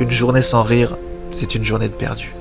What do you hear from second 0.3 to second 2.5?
sans rire, c'est une journée de perdu.